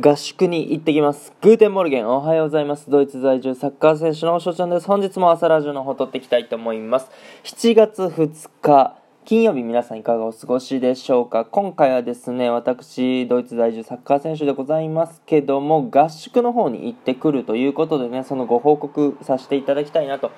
[0.00, 1.32] 合宿に行ってきます。
[1.40, 2.88] Guten Morgen、おはようございます。
[2.88, 4.86] ドイツ在住サッカー選手の翔ちゃんです。
[4.86, 7.10] 本日も朝ラジオの方撮っていきたいと思います。
[7.42, 11.44] 7月2日、金曜日皆さんいかがお過ごしでしょうか？
[11.44, 20.30] 今回はですね、私、ドイツ在住サッカー選手でございますけども、合宿の方に行ってくるということでね、そのご報告させていただきたいなと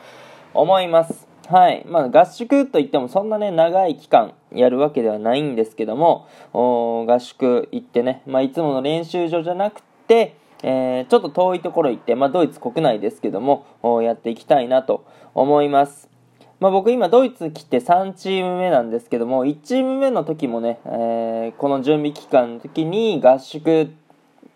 [0.54, 1.28] 思います。
[1.50, 1.84] はい。
[1.88, 13.66] まあ、合宿といってもそんなね、長い期間やるわけではないんですけども、合宿行ってね、まあ、いつもの練習場じゃなくて、えー、ちょっと遠いところ行って、まあ、ドイツ国内ですけども、
[14.00, 16.08] やっていきたいなと思います。
[16.60, 23.90] まあ、僕今ドイツ来て3チーム目なんですけども、1チーム目の時もね、えー、この準備期間の時に合宿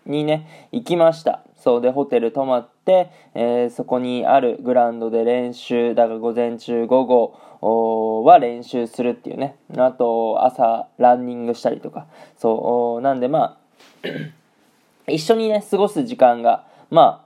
[0.05, 1.41] にね、行きました。
[1.57, 9.55] そうで、ホテル泊まって、えー、そこにあるグラウンドで練習、だから午前中、午後は練習するっていうね。
[9.77, 12.07] あと、朝、ランニングしたりとか。
[12.37, 13.57] そう、なんでま
[14.03, 17.25] あ 一緒にね、過ごす時間が、まあ、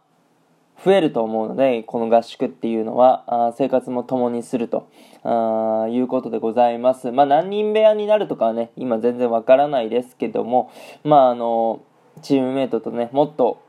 [0.84, 4.88] 増えると思うので、この合宿っていうのは、あ生活も共にすると
[5.24, 7.12] あいうことでございます。
[7.12, 10.72] まあ、何人部屋になるとかはね、今全然わからないですけども、
[11.04, 11.82] まあ、あの、
[12.22, 13.62] チームメイトとね、もっと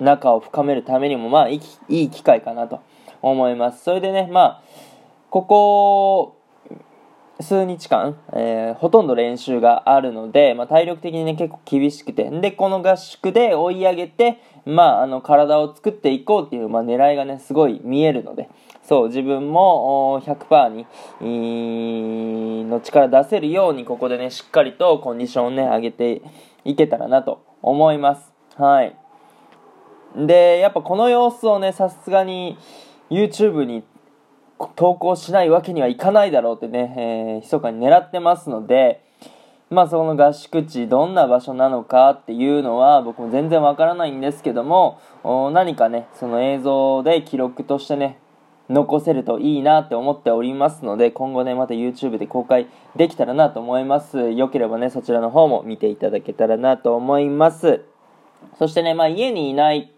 [0.00, 2.80] 仲を深めるためにも、まあ、いい機会かなと
[3.20, 3.84] 思います。
[3.84, 4.62] それでね、まあ、
[5.30, 6.36] ここ、
[7.40, 18.48] 数日間、えー、ほとんど練習があるので、まあ、体力的にね、結構厳しくて、で、この合宿で追い上げて、まあ、あの、体を作っていこうっていう、まあ、狙いがね、すごい見えるので、
[18.82, 20.84] そう、自分も100%
[21.20, 26.22] に、の力出せるように、ここでね、しっかりとコンディションをね、上げて
[26.64, 28.32] いけたらなと思います。
[28.56, 28.96] はい。
[30.16, 32.58] で、やっぱこの様子をね、さすがに
[33.10, 33.84] YouTube に
[34.76, 39.04] 投稿しないわけにはいかないだろうってね、えー、密かに狙ってますので、
[39.70, 45.00] まあその合宿地、どんな場所なのかっていうのは僕も全然わからないんですけども、
[45.52, 48.18] 何かね、その映像で記録としてね、
[48.72, 54.30] 残せるといいなって思っておりますので、今後ね、また YouTube で公開できたらなと思います。
[54.30, 57.82] よければね、そちらの方も見ていただけたらなと思います。
[58.58, 59.92] そしてね、まあ家にいない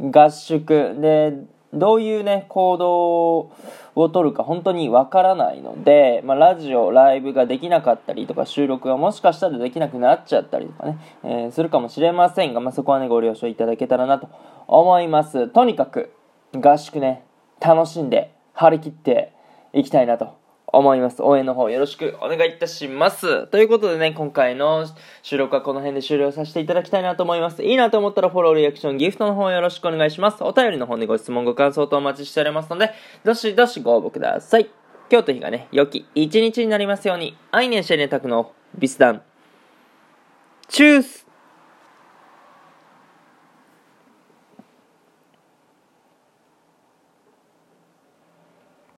[0.00, 1.34] 合宿で
[1.72, 3.52] どういうね行動
[3.94, 14.30] を取るか本当にわからないので、まあ、ラジオライブができなかったりとか収録がもしかしたらできなくなっちゃったりとかね、えー、するかもしれませんが、まあ、そこはねご了承いただけたらなと
[14.66, 16.12] 思いますとにかく
[16.54, 17.24] 合宿ね
[17.60, 19.32] 楽しんで張り切って
[19.72, 20.36] いきたいなと
[20.66, 21.22] 思います。
[21.22, 23.46] 応援の方よろしくお願いいたします。
[23.46, 24.86] ということでね、今回の
[25.22, 27.62] 収録はこの辺で終了させていただきたいなと思います。
[27.62, 30.44] いいなと思ったらフォロー、リアクション、ギフトの方よろしくお願いします。
[30.44, 32.92] お便りの方でご質問、ご感想とお待ちしておりますので、
[33.24, 34.68] どしどしご応募ください。
[35.10, 39.22] 今日という日がね、良き一日になりますように、アイネンシェネタクのビスダン。
[40.68, 41.27] チュース